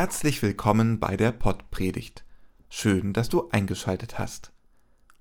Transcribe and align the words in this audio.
Herzlich 0.00 0.40
willkommen 0.40 0.98
bei 0.98 1.14
der 1.14 1.30
Pottpredigt. 1.30 2.24
Schön, 2.70 3.12
dass 3.12 3.28
du 3.28 3.50
eingeschaltet 3.50 4.18
hast. 4.18 4.50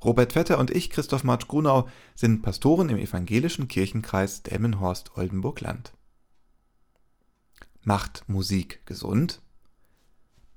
Robert 0.02 0.32
Vetter 0.32 0.58
und 0.58 0.72
ich, 0.72 0.90
Christoph 0.90 1.26
Marsch 1.26 1.50
Grunau, 1.50 1.90
sind 2.16 2.44
Pastoren 2.44 2.88
im 2.88 2.98
evangelischen 2.98 3.68
Kirchenkreis 3.68 4.42
Delmenhorst-Oldenburg-Land. 4.44 5.92
Macht 7.82 8.24
Musik 8.30 8.80
gesund? 8.86 9.42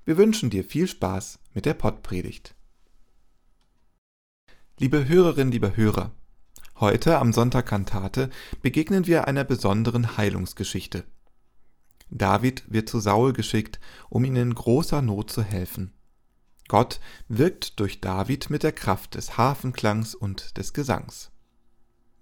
Wir 0.04 0.16
wünschen 0.16 0.50
dir 0.50 0.62
viel 0.62 0.86
Spaß 0.86 1.40
mit 1.52 1.66
der 1.66 1.74
Pottpredigt. 1.74 2.54
Liebe 4.78 5.08
Hörerinnen, 5.08 5.50
liebe 5.50 5.76
Hörer, 5.76 6.12
heute 6.78 7.18
am 7.18 7.32
Sonntag 7.32 7.66
Kantate 7.66 8.30
begegnen 8.62 9.08
wir 9.08 9.26
einer 9.26 9.42
besonderen 9.42 10.16
Heilungsgeschichte– 10.16 11.02
David 12.14 12.64
wird 12.70 12.90
zu 12.90 13.00
Saul 13.00 13.32
geschickt, 13.32 13.80
um 14.10 14.24
ihm 14.24 14.36
in 14.36 14.54
großer 14.54 15.00
Not 15.00 15.30
zu 15.30 15.42
helfen. 15.42 15.94
Gott 16.68 17.00
wirkt 17.28 17.80
durch 17.80 18.00
David 18.00 18.50
mit 18.50 18.62
der 18.62 18.72
Kraft 18.72 19.14
des 19.14 19.38
Hafenklangs 19.38 20.14
und 20.14 20.58
des 20.58 20.74
Gesangs. 20.74 21.30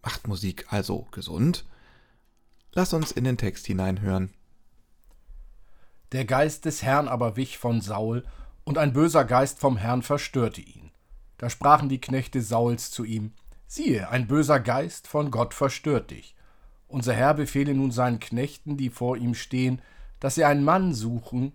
Macht 0.02 0.28
Musik 0.28 0.72
also 0.72 1.08
gesund? 1.10 1.66
Lass 2.72 2.92
uns 2.92 3.10
in 3.10 3.24
den 3.24 3.36
Text 3.36 3.66
hineinhören. 3.66 4.32
Der 6.12 6.24
Geist 6.24 6.64
des 6.64 6.82
Herrn 6.82 7.08
aber 7.08 7.36
wich 7.36 7.58
von 7.58 7.80
Saul, 7.80 8.24
und 8.62 8.78
ein 8.78 8.92
böser 8.92 9.24
Geist 9.24 9.58
vom 9.58 9.76
Herrn 9.76 10.02
verstörte 10.02 10.60
ihn. 10.60 10.92
Da 11.38 11.50
sprachen 11.50 11.88
die 11.88 12.00
Knechte 12.00 12.42
Sauls 12.42 12.92
zu 12.92 13.04
ihm: 13.04 13.32
Siehe, 13.66 14.08
ein 14.08 14.28
böser 14.28 14.60
Geist 14.60 15.08
von 15.08 15.32
Gott 15.32 15.54
verstört 15.54 16.12
dich. 16.12 16.36
Unser 16.90 17.14
Herr 17.14 17.34
befehle 17.34 17.72
nun 17.72 17.92
seinen 17.92 18.18
Knechten, 18.18 18.76
die 18.76 18.90
vor 18.90 19.16
ihm 19.16 19.34
stehen, 19.34 19.80
dass 20.18 20.34
sie 20.34 20.44
einen 20.44 20.64
Mann 20.64 20.92
suchen, 20.92 21.52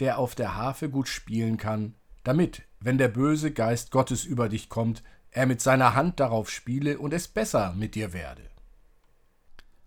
der 0.00 0.18
auf 0.18 0.34
der 0.34 0.56
Harfe 0.56 0.90
gut 0.90 1.08
spielen 1.08 1.56
kann, 1.56 1.94
damit, 2.24 2.62
wenn 2.80 2.98
der 2.98 3.06
böse 3.06 3.52
Geist 3.52 3.92
Gottes 3.92 4.24
über 4.24 4.48
dich 4.48 4.68
kommt, 4.68 5.04
er 5.30 5.46
mit 5.46 5.60
seiner 5.60 5.94
Hand 5.94 6.18
darauf 6.18 6.50
spiele 6.50 6.98
und 6.98 7.14
es 7.14 7.28
besser 7.28 7.74
mit 7.74 7.94
dir 7.94 8.12
werde. 8.12 8.42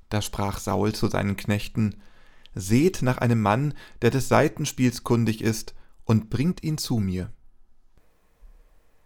Da 0.08 0.22
sprach 0.22 0.60
Saul 0.60 0.94
zu 0.94 1.08
seinen 1.08 1.36
Knechten, 1.36 2.02
Seht 2.56 3.02
nach 3.02 3.18
einem 3.18 3.42
Mann, 3.42 3.74
der 4.02 4.12
des 4.12 4.30
Seitenspiels 4.30 5.04
kundig 5.04 5.42
ist, 5.42 5.76
und 6.06 6.30
bringt 6.30 6.64
ihn 6.64 6.78
zu 6.78 7.00
mir. 7.00 7.32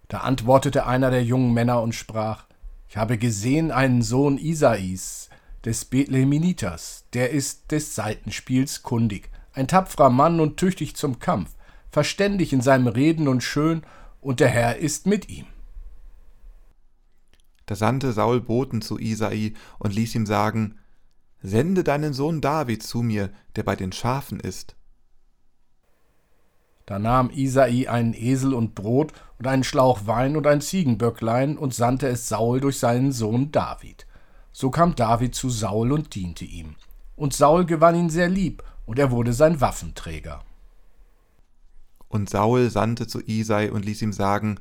Da 0.07 0.19
antwortete 0.19 0.85
einer 0.85 1.09
der 1.09 1.23
jungen 1.23 1.51
Männer 1.51 1.81
und 1.81 1.95
sprach, 1.95 2.45
Ich 2.87 2.95
habe 2.95 3.17
gesehen 3.17 3.71
einen 3.71 4.03
Sohn 4.03 4.37
Isais, 4.37 5.29
des 5.65 5.85
Bethleheminiters, 5.85 7.05
der 7.13 7.31
ist 7.31 7.71
des 7.71 7.95
Seitenspiels 7.95 8.83
kundig, 8.83 9.29
ein 9.53 9.67
tapferer 9.67 10.09
Mann 10.09 10.39
und 10.39 10.57
tüchtig 10.57 10.95
zum 10.95 11.19
Kampf, 11.19 11.55
verständig 11.89 12.53
in 12.53 12.61
seinem 12.61 12.87
Reden 12.87 13.27
und 13.27 13.43
schön, 13.43 13.83
und 14.19 14.39
der 14.39 14.49
Herr 14.49 14.77
ist 14.77 15.05
mit 15.05 15.29
ihm. 15.29 15.45
Da 17.65 17.75
sandte 17.75 18.13
Saul 18.13 18.41
Boten 18.41 18.81
zu 18.81 18.97
Isai 18.97 19.53
und 19.79 19.93
ließ 19.93 20.15
ihm 20.15 20.25
sagen, 20.25 20.79
Sende 21.41 21.83
deinen 21.83 22.13
Sohn 22.13 22.39
David 22.39 22.83
zu 22.83 23.01
mir, 23.01 23.29
der 23.57 23.63
bei 23.63 23.75
den 23.75 23.91
Schafen 23.91 24.39
ist. 24.39 24.77
Da 26.85 26.99
nahm 26.99 27.29
Isai 27.29 27.89
einen 27.89 28.13
Esel 28.13 28.53
und 28.53 28.75
Brot 28.75 29.11
und 29.39 29.47
einen 29.47 29.65
Schlauch 29.65 30.05
Wein 30.05 30.37
und 30.37 30.47
ein 30.47 30.61
Ziegenböcklein 30.61 31.57
und 31.57 31.73
sandte 31.73 32.07
es 32.07 32.29
Saul 32.29 32.61
durch 32.61 32.79
seinen 32.79 33.11
Sohn 33.11 33.51
David. 33.51 34.05
So 34.53 34.69
kam 34.69 34.95
David 34.95 35.33
zu 35.33 35.49
Saul 35.49 35.91
und 35.91 36.13
diente 36.13 36.45
ihm. 36.45 36.75
Und 37.15 37.33
Saul 37.33 37.65
gewann 37.65 37.95
ihn 37.95 38.09
sehr 38.09 38.29
lieb, 38.29 38.63
und 38.85 38.99
er 38.99 39.11
wurde 39.11 39.33
sein 39.33 39.59
Waffenträger. 39.59 40.43
Und 42.07 42.29
Saul 42.29 42.69
sandte 42.69 43.07
zu 43.07 43.21
Isai 43.21 43.71
und 43.71 43.83
ließ 43.83 44.03
ihm 44.03 44.13
sagen, 44.13 44.59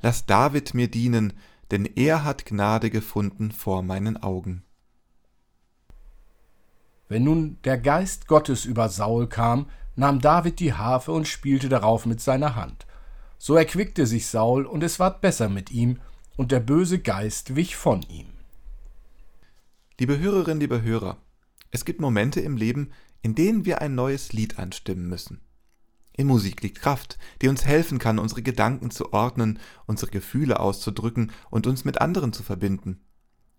Lass 0.00 0.26
David 0.26 0.74
mir 0.74 0.88
dienen, 0.88 1.32
denn 1.70 1.84
er 1.84 2.24
hat 2.24 2.46
Gnade 2.46 2.90
gefunden 2.90 3.50
vor 3.50 3.82
meinen 3.82 4.22
Augen. 4.22 4.62
Wenn 7.08 7.24
nun 7.24 7.58
der 7.64 7.78
Geist 7.78 8.28
Gottes 8.28 8.64
über 8.64 8.88
Saul 8.88 9.26
kam, 9.28 9.66
nahm 9.96 10.20
David 10.20 10.60
die 10.60 10.72
Harfe 10.72 11.12
und 11.12 11.28
spielte 11.28 11.68
darauf 11.68 12.06
mit 12.06 12.20
seiner 12.20 12.56
Hand. 12.56 12.86
So 13.38 13.56
erquickte 13.56 14.06
sich 14.06 14.28
Saul, 14.28 14.66
und 14.66 14.82
es 14.82 15.00
ward 15.00 15.20
besser 15.20 15.48
mit 15.48 15.72
ihm, 15.72 15.98
und 16.36 16.52
der 16.52 16.60
böse 16.60 17.00
Geist 17.00 17.56
wich 17.56 17.76
von 17.76 18.02
ihm. 18.02 18.26
Liebe 20.02 20.18
Hörerinnen, 20.18 20.58
liebe 20.58 20.82
Hörer, 20.82 21.22
es 21.70 21.84
gibt 21.84 22.00
Momente 22.00 22.40
im 22.40 22.56
Leben, 22.56 22.90
in 23.20 23.36
denen 23.36 23.64
wir 23.64 23.80
ein 23.80 23.94
neues 23.94 24.32
Lied 24.32 24.58
anstimmen 24.58 25.08
müssen. 25.08 25.42
In 26.12 26.26
Musik 26.26 26.60
liegt 26.60 26.80
Kraft, 26.80 27.20
die 27.40 27.46
uns 27.46 27.64
helfen 27.64 28.00
kann, 28.00 28.18
unsere 28.18 28.42
Gedanken 28.42 28.90
zu 28.90 29.12
ordnen, 29.12 29.60
unsere 29.86 30.10
Gefühle 30.10 30.58
auszudrücken 30.58 31.30
und 31.50 31.68
uns 31.68 31.84
mit 31.84 32.00
anderen 32.00 32.32
zu 32.32 32.42
verbinden. 32.42 33.04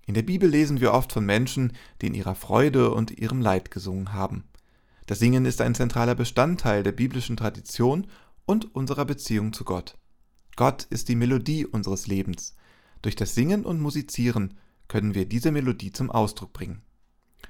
In 0.05 0.15
der 0.15 0.23
Bibel 0.23 0.49
lesen 0.49 0.81
wir 0.81 0.91
oft 0.91 1.13
von 1.13 1.25
Menschen, 1.25 1.71
die 2.01 2.07
in 2.07 2.13
ihrer 2.13 2.35
Freude 2.35 2.91
und 2.91 3.11
ihrem 3.11 3.39
Leid 3.39 3.71
gesungen 3.71 4.11
haben. 4.11 4.43
Das 5.05 5.19
Singen 5.19 5.45
ist 5.45 5.61
ein 5.61 5.75
zentraler 5.75 6.13
Bestandteil 6.13 6.83
der 6.83 6.91
biblischen 6.91 7.37
Tradition 7.37 8.05
und 8.45 8.75
unserer 8.75 9.05
Beziehung 9.05 9.53
zu 9.53 9.63
Gott. 9.63 9.97
Gott 10.57 10.87
ist 10.89 11.07
die 11.07 11.15
Melodie 11.15 11.65
unseres 11.65 12.05
Lebens. 12.05 12.57
Durch 13.01 13.15
das 13.15 13.33
Singen 13.33 13.63
und 13.63 13.79
Musizieren 13.79 14.55
können 14.87 15.15
wir 15.15 15.25
diese 15.25 15.51
Melodie 15.51 15.91
zum 15.91 16.11
Ausdruck 16.11 16.53
bringen. 16.53 16.81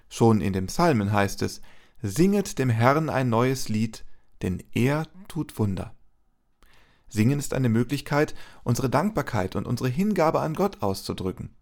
Schon 0.10 0.42
in 0.42 0.54
dem 0.54 0.68
Psalmen 0.68 1.12
heißt 1.12 1.42
es, 1.42 1.62
Singet 2.02 2.60
dem 2.60 2.70
Herrn 2.70 3.10
ein 3.10 3.30
neues 3.30 3.70
Lied, 3.70 4.06
denn 4.42 4.62
er 4.74 5.08
tut 5.28 5.58
Wunder. 5.58 5.96
Singen 7.08 7.40
ist 7.40 7.54
eine 7.54 7.70
Möglichkeit, 7.70 8.34
unsere 8.64 8.90
Dankbarkeit 8.90 9.56
und 9.56 9.68
unsere 9.68 9.90
Hingabe 9.90 10.42
an 10.42 10.54
Gott 10.54 10.82
auszudrücken. 10.82 11.56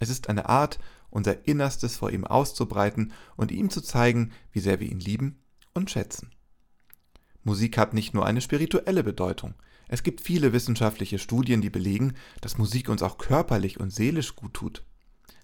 Es 0.00 0.08
ist 0.08 0.28
eine 0.28 0.48
Art, 0.48 0.78
unser 1.10 1.46
Innerstes 1.46 1.96
vor 1.96 2.10
ihm 2.10 2.26
auszubreiten 2.26 3.12
und 3.36 3.52
ihm 3.52 3.70
zu 3.70 3.82
zeigen, 3.82 4.32
wie 4.50 4.60
sehr 4.60 4.80
wir 4.80 4.90
ihn 4.90 4.98
lieben 4.98 5.38
und 5.74 5.90
schätzen. 5.90 6.30
Musik 7.44 7.76
hat 7.76 7.92
nicht 7.92 8.14
nur 8.14 8.24
eine 8.24 8.40
spirituelle 8.40 9.04
Bedeutung. 9.04 9.54
Es 9.92 10.02
gibt 10.02 10.22
viele 10.22 10.54
wissenschaftliche 10.54 11.18
Studien, 11.18 11.60
die 11.60 11.68
belegen, 11.68 12.14
dass 12.40 12.56
Musik 12.56 12.88
uns 12.88 13.02
auch 13.02 13.18
körperlich 13.18 13.78
und 13.78 13.92
seelisch 13.92 14.34
gut 14.34 14.54
tut. 14.54 14.86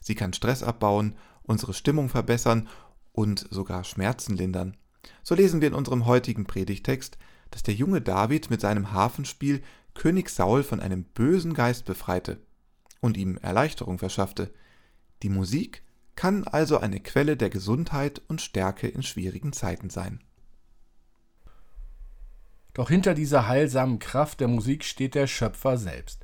Sie 0.03 0.15
kann 0.15 0.33
Stress 0.33 0.63
abbauen, 0.63 1.17
unsere 1.43 1.75
Stimmung 1.75 2.09
verbessern 2.09 2.67
und 3.13 3.47
sogar 3.51 3.85
Schmerzen 3.85 4.39
lindern. 4.39 4.75
So 5.23 5.35
lesen 5.35 5.61
wir 5.61 5.69
in 5.69 5.75
unserem 5.75 6.07
heutigen 6.07 6.47
Predigtext, 6.47 7.19
dass 7.51 7.63
der 7.63 7.75
junge 7.75 8.01
David 8.01 8.49
mit 8.49 8.63
seinem 8.63 8.91
Hafenspiel 8.91 9.61
König 9.93 10.31
Saul 10.31 10.63
von 10.63 10.81
einem 10.81 11.05
bösen 11.05 11.53
Geist 11.53 11.85
befreite 11.85 12.41
und 13.03 13.19
ihm 13.19 13.37
Erleichterung 13.37 13.99
verschaffte. 13.99 14.51
Die 15.23 15.29
Musik 15.29 15.83
kann 16.17 16.45
also 16.45 16.79
eine 16.79 17.01
Quelle 17.01 17.37
der 17.37 17.51
Gesundheit 17.51 18.23
und 18.29 18.41
Stärke 18.41 18.89
in 18.89 19.03
schwierigen 19.03 19.53
Zeiten 19.53 19.91
sein. 19.91 20.21
Doch 22.79 22.91
hinter 22.91 23.15
dieser 23.15 23.49
heilsamen 23.49 23.99
Kraft 23.99 24.39
der 24.39 24.47
Musik 24.47 24.85
steht 24.85 25.17
der 25.17 25.27
Schöpfer 25.27 25.79
selbst. 25.79 26.23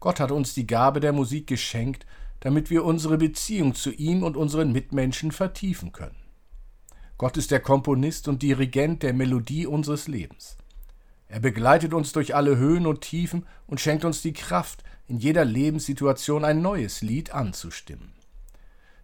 Gott 0.00 0.18
hat 0.18 0.32
uns 0.32 0.52
die 0.52 0.66
Gabe 0.66 0.98
der 0.98 1.12
Musik 1.12 1.46
geschenkt, 1.46 2.04
damit 2.40 2.68
wir 2.68 2.84
unsere 2.84 3.16
Beziehung 3.16 3.76
zu 3.76 3.92
ihm 3.92 4.24
und 4.24 4.36
unseren 4.36 4.72
Mitmenschen 4.72 5.30
vertiefen 5.30 5.92
können. 5.92 6.16
Gott 7.16 7.36
ist 7.36 7.52
der 7.52 7.60
Komponist 7.60 8.26
und 8.26 8.42
Dirigent 8.42 9.04
der 9.04 9.12
Melodie 9.12 9.68
unseres 9.68 10.08
Lebens. 10.08 10.56
Er 11.28 11.38
begleitet 11.38 11.94
uns 11.94 12.10
durch 12.10 12.34
alle 12.34 12.56
Höhen 12.56 12.88
und 12.88 13.02
Tiefen 13.02 13.46
und 13.68 13.80
schenkt 13.80 14.04
uns 14.04 14.20
die 14.20 14.32
Kraft, 14.32 14.82
in 15.06 15.18
jeder 15.18 15.44
Lebenssituation 15.44 16.44
ein 16.44 16.60
neues 16.60 17.02
Lied 17.02 17.32
anzustimmen. 17.32 18.14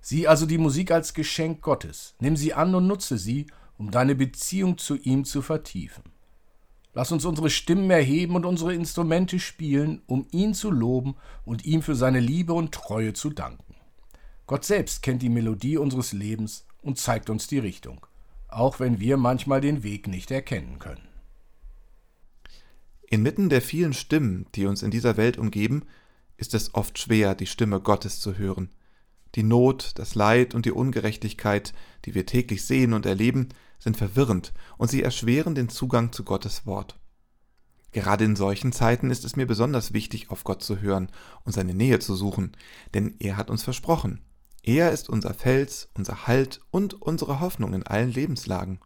Sieh 0.01 0.27
also 0.27 0.45
die 0.45 0.59
Musik 0.59 0.91
als 0.91 1.15
Geschenk 1.15 1.63
Gottes, 1.63 2.17
nimm 2.19 2.35
sie 2.35 2.53
an 2.53 2.75
und 2.75 2.89
nutze 2.89 3.17
sie, 3.17 3.47
um 3.79 3.93
deine 3.93 4.17
Beziehung 4.17 4.77
zu 4.77 4.97
ihm 4.97 5.25
zu 5.25 5.41
vertiefen. 5.41 6.03
Lass 6.93 7.13
uns 7.13 7.25
unsere 7.25 7.51
Stimmen 7.51 7.91
erheben 7.91 8.35
und 8.35 8.45
unsere 8.45 8.75
Instrumente 8.75 9.39
spielen, 9.39 10.03
um 10.07 10.27
ihn 10.33 10.55
zu 10.55 10.71
loben 10.71 11.15
und 11.45 11.65
ihm 11.65 11.83
für 11.83 11.95
seine 11.95 12.21
Liebe 12.21 12.53
und 12.53 12.73
Treue 12.73 13.13
zu 13.13 13.31
danken. 13.31 13.75
Gott 14.47 14.65
selbst 14.65 15.03
kennt 15.03 15.23
die 15.23 15.29
Melodie 15.29 15.77
unseres 15.77 16.13
Lebens 16.13 16.67
und 16.83 16.99
zeigt 16.99 17.31
uns 17.31 17.47
die 17.47 17.61
Richtung, 17.61 18.05
auch 18.49 18.81
wenn 18.81 18.99
wir 18.99 19.17
manchmal 19.17 19.61
den 19.61 19.85
Weg 19.85 20.09
nicht 20.09 20.33
erkennen 20.33 20.81
können. 20.81 21.07
Inmitten 23.09 23.49
der 23.49 23.63
vielen 23.63 23.93
Stimmen, 23.93 24.47
die 24.57 24.67
uns 24.67 24.83
in 24.83 24.91
dieser 24.91 25.17
Welt 25.17 25.39
umgeben, 25.39 25.85
ist 26.37 26.55
es 26.55 26.75
oft 26.75 26.99
schwer, 26.99 27.35
die 27.35 27.47
Stimme 27.47 27.81
Gottes 27.81 28.19
zu 28.19 28.39
hören. 28.39 28.71
Die 29.37 29.43
Not, 29.45 29.93
das 29.97 30.17
Leid 30.17 30.55
und 30.55 30.67
die 30.67 30.73
Ungerechtigkeit, 30.73 31.73
die 32.05 32.15
wir 32.15 32.27
täglich 32.27 32.65
sehen 32.65 32.93
und 32.93 33.07
erleben, 33.07 33.51
sind 33.81 33.97
verwirrend 33.97 34.53
und 34.79 34.88
sie 34.88 35.03
erschweren 35.03 35.56
den 35.56 35.69
Zugang 35.69 36.12
zu 36.12 36.23
Gottes 36.23 36.67
Wort. 36.67 37.00
Gerade 37.93 38.25
in 38.25 38.37
solchen 38.37 38.71
Zeiten 38.73 39.11
ist 39.11 39.25
es 39.25 39.35
mir 39.35 39.47
besonders 39.47 39.93
wichtig, 39.93 40.31
auf 40.31 40.44
Gott 40.44 40.62
zu 40.62 40.81
hören 40.81 41.11
und 41.44 41.53
seine 41.53 41.75
Nähe 41.75 41.99
zu 41.99 42.15
suchen, 42.15 42.56
denn 42.94 43.17
er 43.19 43.37
hat 43.37 43.50
uns 43.50 43.65
versprochen. 43.65 44.21
Er 44.62 44.93
ist 44.93 45.09
unser 45.09 45.35
Fels, 45.35 45.91
unser 45.94 46.27
Halt 46.27 46.61
und 46.71 46.94
unsere 46.94 47.41
Hoffnung 47.41 47.75
in 47.75 47.82
allen 47.82 48.12
Lebenslagen. 48.12 48.79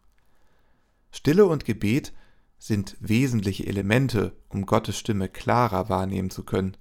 Stille 1.11 1.45
und 1.45 1.65
Gebet 1.65 2.13
sind 2.57 2.97
wesentliche 2.99 3.67
Elemente, 3.67 4.35
um 4.49 4.65
Gottes 4.65 4.97
Stimme 4.97 5.29
klarer 5.29 5.89
wahrnehmen 5.89 6.29
zu 6.29 6.43
können. 6.43 6.77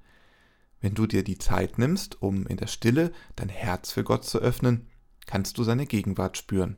Wenn 0.80 0.94
du 0.94 1.06
dir 1.06 1.24
die 1.24 1.38
Zeit 1.38 1.78
nimmst, 1.78 2.22
um 2.22 2.46
in 2.46 2.56
der 2.56 2.68
Stille 2.68 3.12
dein 3.36 3.48
Herz 3.48 3.90
für 3.90 4.04
Gott 4.04 4.24
zu 4.24 4.38
öffnen, 4.38 4.88
kannst 5.26 5.58
du 5.58 5.64
seine 5.64 5.86
Gegenwart 5.86 6.38
spüren. 6.38 6.76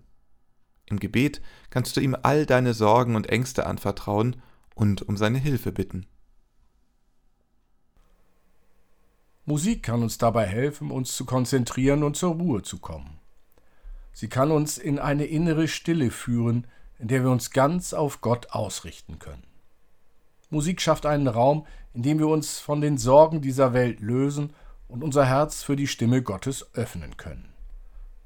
Im 0.86 1.00
Gebet 1.00 1.40
kannst 1.70 1.96
du 1.96 2.00
ihm 2.00 2.16
all 2.22 2.46
deine 2.46 2.74
Sorgen 2.74 3.16
und 3.16 3.28
Ängste 3.28 3.66
anvertrauen 3.66 4.36
und 4.74 5.02
um 5.02 5.16
seine 5.16 5.38
Hilfe 5.38 5.72
bitten. 5.72 6.06
Musik 9.44 9.82
kann 9.82 10.02
uns 10.02 10.18
dabei 10.18 10.46
helfen, 10.46 10.90
uns 10.90 11.14
zu 11.14 11.24
konzentrieren 11.24 12.02
und 12.02 12.16
zur 12.16 12.34
Ruhe 12.34 12.62
zu 12.62 12.78
kommen. 12.78 13.18
Sie 14.12 14.28
kann 14.28 14.50
uns 14.50 14.78
in 14.78 14.98
eine 14.98 15.26
innere 15.26 15.68
Stille 15.68 16.10
führen, 16.10 16.66
in 16.98 17.08
der 17.08 17.22
wir 17.22 17.30
uns 17.30 17.50
ganz 17.50 17.92
auf 17.92 18.20
Gott 18.20 18.50
ausrichten 18.50 19.18
können. 19.18 19.44
Musik 20.50 20.80
schafft 20.80 21.06
einen 21.06 21.28
Raum, 21.28 21.66
in 21.92 22.02
dem 22.02 22.18
wir 22.18 22.28
uns 22.28 22.58
von 22.58 22.80
den 22.80 22.98
Sorgen 22.98 23.40
dieser 23.40 23.72
Welt 23.72 24.00
lösen 24.00 24.54
und 24.88 25.04
unser 25.04 25.26
Herz 25.26 25.62
für 25.62 25.76
die 25.76 25.86
Stimme 25.86 26.22
Gottes 26.22 26.74
öffnen 26.74 27.16
können. 27.16 27.55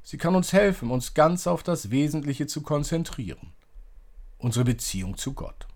Sie 0.03 0.19
kann 0.19 0.35
uns 0.35 0.53
helfen, 0.53 0.91
uns 0.91 1.15
ganz 1.15 1.47
auf 1.47 1.63
das 1.63 1.91
Wesentliche 1.91 2.47
zu 2.47 2.63
konzentrieren, 2.63 3.53
unsere 4.39 4.65
Beziehung 4.65 5.17
zu 5.17 5.35
Gott. 5.35 5.67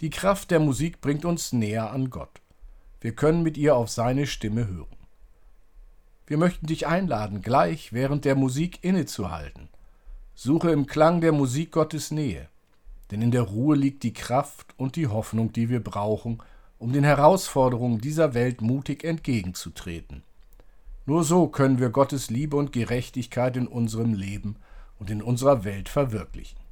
Die 0.00 0.10
Kraft 0.10 0.50
der 0.50 0.60
Musik 0.60 1.00
bringt 1.00 1.24
uns 1.24 1.52
näher 1.52 1.90
an 1.90 2.10
Gott. 2.10 2.40
Wir 3.00 3.14
können 3.14 3.42
mit 3.42 3.56
ihr 3.56 3.76
auf 3.76 3.90
seine 3.90 4.26
Stimme 4.26 4.66
hören. 4.66 4.96
Wir 6.26 6.38
möchten 6.38 6.66
dich 6.66 6.86
einladen, 6.86 7.42
gleich 7.42 7.92
während 7.92 8.24
der 8.24 8.34
Musik 8.34 8.82
innezuhalten 8.82 9.68
Suche 10.36 10.72
im 10.72 10.86
Klang 10.86 11.20
der 11.20 11.30
Musik 11.30 11.70
Gottes 11.70 12.10
Nähe, 12.10 12.48
denn 13.10 13.22
in 13.22 13.30
der 13.30 13.42
Ruhe 13.42 13.76
liegt 13.76 14.02
die 14.02 14.12
Kraft 14.12 14.74
und 14.76 14.96
die 14.96 15.06
Hoffnung, 15.06 15.52
die 15.52 15.68
wir 15.68 15.78
brauchen, 15.78 16.42
um 16.78 16.92
den 16.92 17.04
Herausforderungen 17.04 18.00
dieser 18.00 18.34
Welt 18.34 18.60
mutig 18.60 19.04
entgegenzutreten. 19.04 20.24
Nur 21.06 21.22
so 21.22 21.48
können 21.48 21.78
wir 21.78 21.90
Gottes 21.90 22.30
Liebe 22.30 22.56
und 22.56 22.72
Gerechtigkeit 22.72 23.56
in 23.56 23.66
unserem 23.66 24.14
Leben 24.14 24.56
und 24.98 25.10
in 25.10 25.20
unserer 25.22 25.64
Welt 25.64 25.88
verwirklichen. 25.88 26.63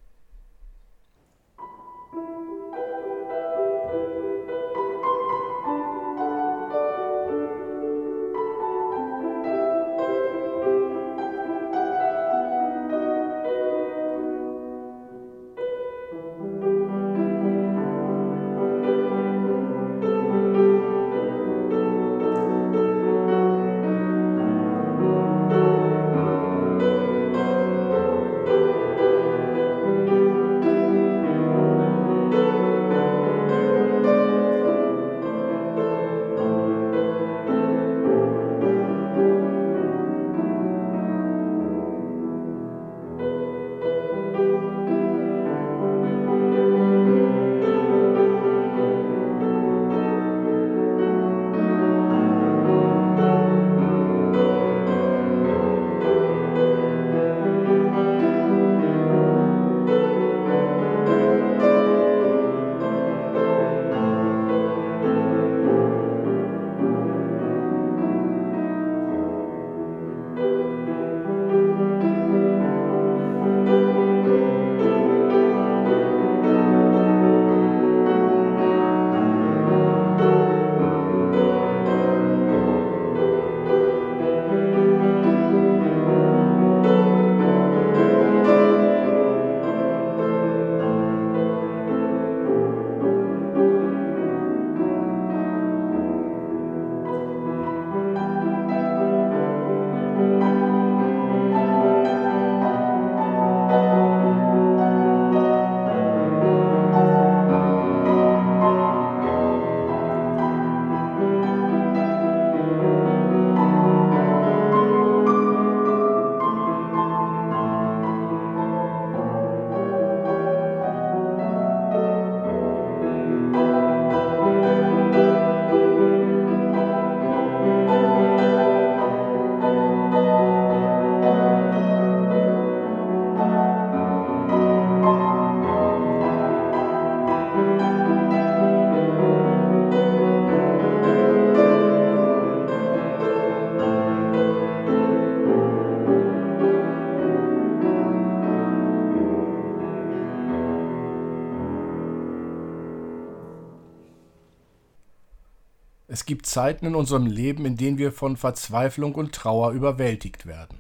Gibt 156.43 156.51
Zeiten 156.51 156.87
in 156.87 156.97
unserem 156.97 157.27
Leben, 157.27 157.65
in 157.65 157.77
denen 157.77 157.99
wir 157.99 158.11
von 158.11 158.37
Verzweiflung 158.37 159.15
und 159.15 159.33
Trauer 159.33 159.71
überwältigt 159.71 160.45
werden. 160.45 160.79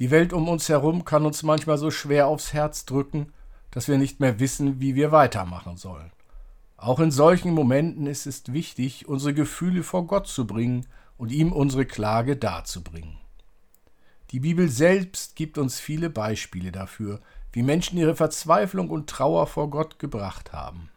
Die 0.00 0.10
Welt 0.10 0.32
um 0.32 0.48
uns 0.48 0.68
herum 0.68 1.04
kann 1.04 1.24
uns 1.24 1.44
manchmal 1.44 1.78
so 1.78 1.92
schwer 1.92 2.26
aufs 2.26 2.52
Herz 2.52 2.86
drücken, 2.86 3.32
dass 3.70 3.86
wir 3.86 3.98
nicht 3.98 4.18
mehr 4.18 4.40
wissen, 4.40 4.80
wie 4.80 4.96
wir 4.96 5.12
weitermachen 5.12 5.76
sollen. 5.76 6.10
Auch 6.76 6.98
in 6.98 7.12
solchen 7.12 7.54
Momenten 7.54 8.08
ist 8.08 8.26
es 8.26 8.52
wichtig, 8.52 9.06
unsere 9.06 9.32
Gefühle 9.32 9.84
vor 9.84 10.08
Gott 10.08 10.26
zu 10.26 10.44
bringen 10.44 10.86
und 11.16 11.30
ihm 11.30 11.52
unsere 11.52 11.86
Klage 11.86 12.34
darzubringen. 12.36 13.16
Die 14.32 14.40
Bibel 14.40 14.68
selbst 14.68 15.36
gibt 15.36 15.56
uns 15.56 15.78
viele 15.78 16.10
Beispiele 16.10 16.72
dafür, 16.72 17.20
wie 17.52 17.62
Menschen 17.62 17.96
ihre 17.96 18.16
Verzweiflung 18.16 18.90
und 18.90 19.08
Trauer 19.08 19.46
vor 19.46 19.70
Gott 19.70 20.00
gebracht 20.00 20.52
haben. 20.52 20.88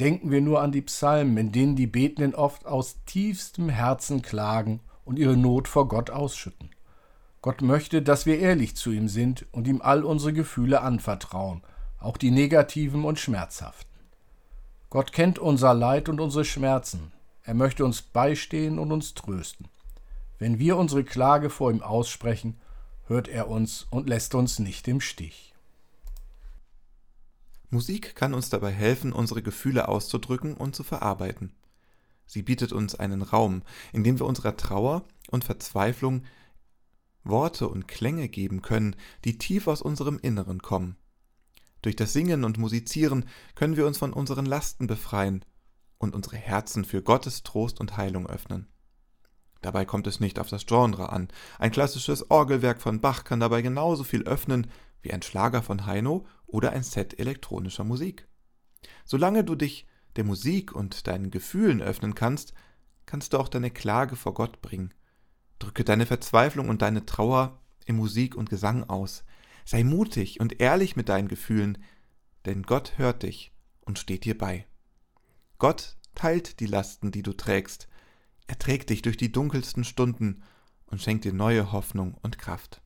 Denken 0.00 0.30
wir 0.30 0.40
nur 0.40 0.62
an 0.62 0.72
die 0.72 0.80
Psalmen, 0.80 1.36
in 1.36 1.52
denen 1.52 1.76
die 1.76 1.86
Betenden 1.86 2.34
oft 2.34 2.64
aus 2.64 3.04
tiefstem 3.04 3.68
Herzen 3.68 4.22
klagen 4.22 4.80
und 5.04 5.18
ihre 5.18 5.36
Not 5.36 5.68
vor 5.68 5.88
Gott 5.88 6.08
ausschütten. 6.08 6.70
Gott 7.42 7.60
möchte, 7.60 8.00
dass 8.00 8.24
wir 8.24 8.38
ehrlich 8.38 8.76
zu 8.76 8.92
ihm 8.92 9.08
sind 9.08 9.44
und 9.52 9.68
ihm 9.68 9.82
all 9.82 10.04
unsere 10.04 10.32
Gefühle 10.32 10.80
anvertrauen, 10.80 11.60
auch 11.98 12.16
die 12.16 12.30
negativen 12.30 13.04
und 13.04 13.18
schmerzhaften. 13.18 13.90
Gott 14.88 15.12
kennt 15.12 15.38
unser 15.38 15.74
Leid 15.74 16.08
und 16.08 16.18
unsere 16.18 16.46
Schmerzen. 16.46 17.12
Er 17.44 17.54
möchte 17.54 17.84
uns 17.84 18.00
beistehen 18.00 18.78
und 18.78 18.92
uns 18.92 19.12
trösten. 19.12 19.68
Wenn 20.38 20.58
wir 20.58 20.78
unsere 20.78 21.04
Klage 21.04 21.50
vor 21.50 21.70
ihm 21.70 21.82
aussprechen, 21.82 22.58
hört 23.06 23.28
er 23.28 23.48
uns 23.48 23.86
und 23.90 24.08
lässt 24.08 24.34
uns 24.34 24.58
nicht 24.58 24.88
im 24.88 25.02
Stich. 25.02 25.49
Musik 27.70 28.16
kann 28.16 28.34
uns 28.34 28.50
dabei 28.50 28.72
helfen, 28.72 29.12
unsere 29.12 29.42
Gefühle 29.42 29.88
auszudrücken 29.88 30.54
und 30.54 30.74
zu 30.74 30.82
verarbeiten. 30.82 31.52
Sie 32.26 32.42
bietet 32.42 32.72
uns 32.72 32.94
einen 32.94 33.22
Raum, 33.22 33.62
in 33.92 34.04
dem 34.04 34.18
wir 34.18 34.26
unserer 34.26 34.56
Trauer 34.56 35.04
und 35.30 35.44
Verzweiflung 35.44 36.24
Worte 37.22 37.68
und 37.68 37.86
Klänge 37.86 38.28
geben 38.28 38.62
können, 38.62 38.96
die 39.24 39.38
tief 39.38 39.68
aus 39.68 39.82
unserem 39.82 40.18
Inneren 40.18 40.60
kommen. 40.60 40.96
Durch 41.82 41.96
das 41.96 42.12
Singen 42.12 42.44
und 42.44 42.58
Musizieren 42.58 43.26
können 43.54 43.76
wir 43.76 43.86
uns 43.86 43.98
von 43.98 44.12
unseren 44.12 44.46
Lasten 44.46 44.86
befreien 44.86 45.44
und 45.98 46.14
unsere 46.14 46.36
Herzen 46.36 46.84
für 46.84 47.02
Gottes 47.02 47.42
Trost 47.42 47.80
und 47.80 47.96
Heilung 47.96 48.26
öffnen. 48.26 48.68
Dabei 49.60 49.84
kommt 49.84 50.06
es 50.06 50.20
nicht 50.20 50.38
auf 50.38 50.48
das 50.48 50.66
Genre 50.66 51.10
an. 51.10 51.28
Ein 51.58 51.70
klassisches 51.70 52.30
Orgelwerk 52.30 52.80
von 52.80 53.00
Bach 53.00 53.24
kann 53.24 53.40
dabei 53.40 53.60
genauso 53.60 54.04
viel 54.04 54.22
öffnen 54.22 54.70
wie 55.02 55.12
ein 55.12 55.22
Schlager 55.22 55.62
von 55.62 55.86
Heino 55.86 56.26
oder 56.52 56.72
ein 56.72 56.82
Set 56.82 57.18
elektronischer 57.18 57.84
Musik. 57.84 58.26
Solange 59.04 59.44
du 59.44 59.54
dich 59.54 59.86
der 60.16 60.24
Musik 60.24 60.72
und 60.72 61.06
deinen 61.06 61.30
Gefühlen 61.30 61.80
öffnen 61.80 62.14
kannst, 62.14 62.54
kannst 63.06 63.32
du 63.32 63.38
auch 63.38 63.48
deine 63.48 63.70
Klage 63.70 64.16
vor 64.16 64.34
Gott 64.34 64.60
bringen. 64.62 64.94
Drücke 65.58 65.84
deine 65.84 66.06
Verzweiflung 66.06 66.68
und 66.68 66.82
deine 66.82 67.06
Trauer 67.06 67.60
in 67.86 67.96
Musik 67.96 68.34
und 68.34 68.50
Gesang 68.50 68.84
aus. 68.84 69.24
Sei 69.64 69.84
mutig 69.84 70.40
und 70.40 70.60
ehrlich 70.60 70.96
mit 70.96 71.08
deinen 71.08 71.28
Gefühlen, 71.28 71.78
denn 72.44 72.62
Gott 72.62 72.94
hört 72.96 73.22
dich 73.22 73.52
und 73.80 73.98
steht 73.98 74.24
dir 74.24 74.36
bei. 74.36 74.66
Gott 75.58 75.96
teilt 76.14 76.60
die 76.60 76.66
Lasten, 76.66 77.12
die 77.12 77.22
du 77.22 77.32
trägst. 77.32 77.88
Er 78.46 78.58
trägt 78.58 78.90
dich 78.90 79.02
durch 79.02 79.16
die 79.16 79.30
dunkelsten 79.30 79.84
Stunden 79.84 80.42
und 80.86 81.00
schenkt 81.00 81.24
dir 81.24 81.32
neue 81.32 81.72
Hoffnung 81.72 82.14
und 82.22 82.38
Kraft. 82.38 82.79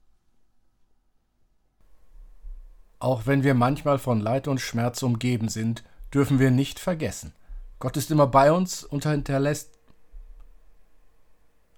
Auch 3.04 3.26
wenn 3.26 3.44
wir 3.44 3.52
manchmal 3.52 3.98
von 3.98 4.18
Leid 4.18 4.48
und 4.48 4.62
Schmerz 4.62 5.02
umgeben 5.02 5.50
sind, 5.50 5.84
dürfen 6.14 6.38
wir 6.38 6.50
nicht 6.50 6.80
vergessen. 6.80 7.34
Gott 7.78 7.98
ist 7.98 8.10
immer 8.10 8.26
bei 8.26 8.50
uns 8.50 8.82
und 8.82 9.04
hinterlässt 9.04 9.74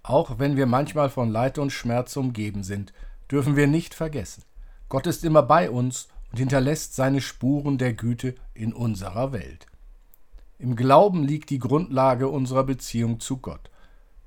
auch 0.04 0.38
wenn 0.38 0.56
wir 0.56 0.66
manchmal 0.66 1.10
von 1.10 1.28
Leid 1.28 1.58
und 1.58 1.72
Schmerz 1.72 2.16
umgeben 2.16 2.62
sind, 2.62 2.92
dürfen 3.28 3.56
wir 3.56 3.66
nicht 3.66 3.92
vergessen. 3.92 4.44
Gott 4.88 5.08
ist 5.08 5.24
immer 5.24 5.42
bei 5.42 5.68
uns 5.68 6.06
und 6.30 6.38
hinterlässt 6.38 6.94
seine 6.94 7.20
Spuren 7.20 7.76
der 7.76 7.94
Güte 7.94 8.36
in 8.54 8.72
unserer 8.72 9.32
Welt. 9.32 9.66
Im 10.60 10.76
Glauben 10.76 11.24
liegt 11.24 11.50
die 11.50 11.58
Grundlage 11.58 12.28
unserer 12.28 12.62
Beziehung 12.62 13.18
zu 13.18 13.38
Gott. 13.38 13.68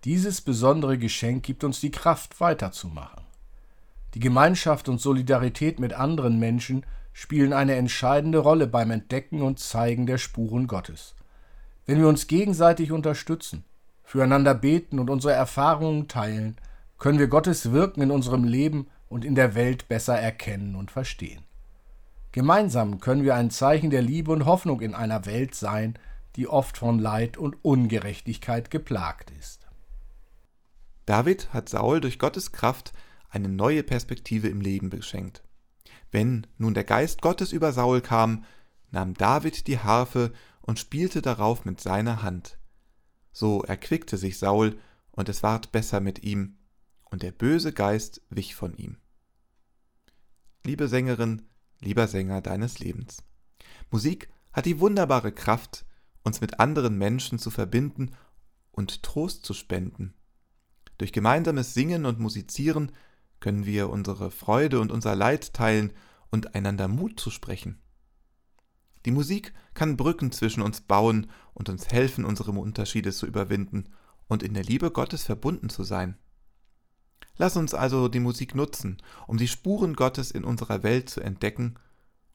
Dieses 0.03 0.41
besondere 0.41 0.97
Geschenk 0.97 1.43
gibt 1.43 1.63
uns 1.63 1.79
die 1.79 1.91
Kraft, 1.91 2.41
weiterzumachen. 2.41 3.28
Die 4.13 4.19
Gemeinschaft 4.19 4.89
und 4.89 4.99
Solidarität 4.99 5.79
mit 5.79 5.93
anderen 5.93 6.39
Menschen 6.39 6.85
spielen 7.13 7.53
eine 7.53 7.75
entscheidende 7.75 8.39
Rolle 8.39 8.67
beim 8.67 8.91
Entdecken 8.91 9.41
und 9.41 9.59
Zeigen 9.59 10.05
der 10.05 10.17
Spuren 10.17 10.67
Gottes. 10.67 11.15
Wenn 11.85 11.99
wir 11.99 12.07
uns 12.07 12.27
gegenseitig 12.27 12.91
unterstützen, 12.91 13.65
füreinander 14.03 14.55
beten 14.55 14.99
und 14.99 15.09
unsere 15.09 15.33
Erfahrungen 15.33 16.07
teilen, 16.07 16.55
können 16.97 17.19
wir 17.19 17.27
Gottes 17.27 17.71
Wirken 17.71 18.01
in 18.01 18.11
unserem 18.11 18.43
Leben 18.43 18.87
und 19.07 19.25
in 19.25 19.35
der 19.35 19.55
Welt 19.55 19.87
besser 19.87 20.17
erkennen 20.19 20.75
und 20.75 20.91
verstehen. 20.91 21.43
Gemeinsam 22.31 22.99
können 22.99 23.23
wir 23.23 23.35
ein 23.35 23.49
Zeichen 23.49 23.89
der 23.89 24.01
Liebe 24.01 24.31
und 24.31 24.45
Hoffnung 24.45 24.81
in 24.81 24.93
einer 24.93 25.25
Welt 25.25 25.55
sein, 25.55 25.97
die 26.35 26.47
oft 26.47 26.77
von 26.77 26.99
Leid 26.99 27.37
und 27.37 27.57
Ungerechtigkeit 27.63 28.69
geplagt 28.69 29.31
ist. 29.39 29.67
David 31.05 31.51
hat 31.53 31.69
Saul 31.69 32.01
durch 32.01 32.19
Gottes 32.19 32.51
Kraft 32.51 32.93
eine 33.29 33.49
neue 33.49 33.83
Perspektive 33.83 34.47
im 34.47 34.61
Leben 34.61 34.89
geschenkt. 34.89 35.43
Wenn 36.11 36.47
nun 36.57 36.73
der 36.73 36.83
Geist 36.83 37.21
Gottes 37.21 37.51
über 37.51 37.71
Saul 37.71 38.01
kam, 38.01 38.43
nahm 38.91 39.13
David 39.13 39.67
die 39.67 39.79
Harfe 39.79 40.33
und 40.61 40.79
spielte 40.79 41.21
darauf 41.21 41.65
mit 41.65 41.79
seiner 41.79 42.23
Hand. 42.23 42.57
So 43.31 43.63
erquickte 43.63 44.17
sich 44.17 44.37
Saul, 44.37 44.79
und 45.11 45.27
es 45.27 45.43
ward 45.43 45.71
besser 45.71 45.99
mit 45.99 46.23
ihm, 46.23 46.57
und 47.05 47.23
der 47.23 47.31
böse 47.31 47.73
Geist 47.73 48.21
wich 48.29 48.55
von 48.55 48.73
ihm. 48.75 48.97
Liebe 50.65 50.87
Sängerin, 50.87 51.41
lieber 51.81 52.07
Sänger 52.07 52.41
deines 52.41 52.79
Lebens. 52.79 53.23
Musik 53.91 54.29
hat 54.53 54.65
die 54.65 54.79
wunderbare 54.79 55.31
Kraft, 55.31 55.85
uns 56.23 56.41
mit 56.41 56.59
anderen 56.59 56.97
Menschen 56.97 57.39
zu 57.39 57.49
verbinden 57.49 58.11
und 58.71 59.03
Trost 59.03 59.45
zu 59.45 59.53
spenden. 59.53 60.13
Durch 60.97 61.11
gemeinsames 61.11 61.73
Singen 61.73 62.05
und 62.05 62.19
Musizieren 62.19 62.91
können 63.39 63.65
wir 63.65 63.89
unsere 63.89 64.31
Freude 64.31 64.79
und 64.79 64.91
unser 64.91 65.15
Leid 65.15 65.53
teilen 65.53 65.93
und 66.29 66.55
einander 66.55 66.87
Mut 66.87 67.19
zu 67.19 67.31
sprechen. 67.31 67.79
Die 69.05 69.11
Musik 69.11 69.53
kann 69.73 69.97
Brücken 69.97 70.31
zwischen 70.31 70.61
uns 70.61 70.81
bauen 70.81 71.29
und 71.53 71.69
uns 71.69 71.87
helfen, 71.87 72.25
unsere 72.25 72.51
Unterschiede 72.51 73.11
zu 73.11 73.25
überwinden 73.25 73.85
und 74.27 74.43
in 74.43 74.53
der 74.53 74.63
Liebe 74.63 74.91
Gottes 74.91 75.23
verbunden 75.23 75.69
zu 75.69 75.83
sein. 75.83 76.17
Lass 77.37 77.55
uns 77.55 77.73
also 77.73 78.09
die 78.09 78.19
Musik 78.19 78.53
nutzen, 78.53 78.97
um 79.25 79.37
die 79.37 79.47
Spuren 79.47 79.95
Gottes 79.95 80.31
in 80.31 80.43
unserer 80.43 80.83
Welt 80.83 81.09
zu 81.09 81.21
entdecken 81.21 81.75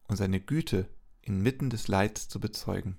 und 0.08 0.16
seine 0.16 0.40
Güte 0.40 0.88
inmitten 1.20 1.68
des 1.68 1.88
Leids 1.88 2.28
zu 2.28 2.40
bezeugen. 2.40 2.98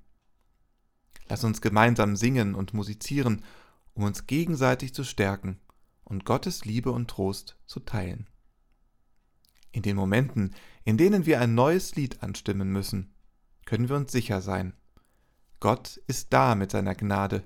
Lass 1.27 1.43
uns 1.43 1.61
gemeinsam 1.61 2.15
singen 2.15 2.53
und 2.53 2.75
musizieren, 2.75 3.43
um 3.95 4.03
uns 4.03 4.27
gegenseitig 4.27 4.93
zu 4.93 5.03
stärken 5.03 5.59
und 6.05 6.23
Gottes 6.23 6.63
Liebe 6.63 6.91
und 6.91 7.09
Trost 7.09 7.57
zu 7.65 7.81
teilen. 7.81 8.27
In 9.71 9.81
den 9.81 9.97
Momenten, 9.97 10.55
in 10.85 10.97
denen 10.97 11.25
wir 11.25 11.41
ein 11.41 11.53
neues 11.53 11.95
Lied 11.95 12.23
anstimmen 12.23 12.71
müssen, 12.71 13.13
können 13.65 13.89
wir 13.89 13.97
uns 13.97 14.11
sicher 14.11 14.41
sein. 14.41 14.73
Gott 15.59 15.97
ist 16.07 16.31
da 16.31 16.55
mit 16.55 16.71
seiner 16.71 16.95
Gnade, 16.95 17.43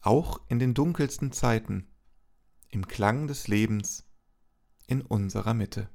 auch 0.00 0.40
in 0.48 0.58
den 0.58 0.74
dunkelsten 0.74 1.32
Zeiten, 1.32 1.88
im 2.68 2.86
Klang 2.86 3.26
des 3.26 3.48
Lebens, 3.48 4.04
in 4.86 5.02
unserer 5.02 5.54
Mitte. 5.54 5.88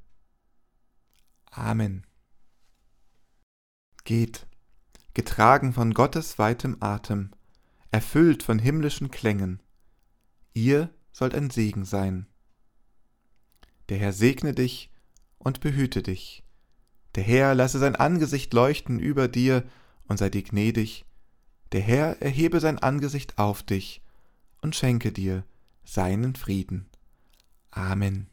Amen. 1.46 2.06
Geht, 4.04 4.48
getragen 5.14 5.72
von 5.72 5.94
Gottes 5.94 6.40
weitem 6.40 6.78
Atem, 6.82 7.32
erfüllt 7.92 8.44
von 8.44 8.60
himmlischen 8.60 9.12
Klängen, 9.12 9.62
ihr 10.54 10.90
sollt 11.14 11.34
ein 11.34 11.50
Segen 11.50 11.86
sein. 11.86 12.26
Der 13.88 13.98
Herr 13.98 14.12
segne 14.12 14.54
dich 14.54 14.90
und 15.38 15.62
behüte 15.62 16.04
dich. 16.04 16.44
Der 17.16 17.24
Herr 17.24 17.56
lasse 17.56 17.80
sein 17.80 17.96
Angesicht 17.96 18.54
leuchten 18.54 19.00
über 19.00 19.28
dir 19.28 19.64
und 20.08 20.18
sei 20.18 20.30
dir 20.30 20.44
gnädig. 20.44 21.06
Der 21.72 21.82
Herr 21.82 22.22
erhebe 22.22 22.60
sein 22.60 22.80
Angesicht 22.80 23.38
auf 23.38 23.64
dich 23.64 24.02
und 24.62 24.76
schenke 24.76 25.12
dir 25.12 25.46
seinen 25.86 26.36
Frieden. 26.36 26.88
Amen. 27.70 28.33